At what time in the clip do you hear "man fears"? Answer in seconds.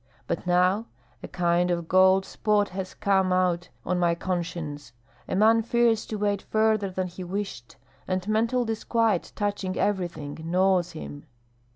5.35-6.07